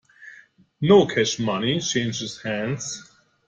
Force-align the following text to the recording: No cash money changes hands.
No 0.81 1.05
cash 1.05 1.37
money 1.37 1.79
changes 1.79 2.41
hands. 2.41 3.03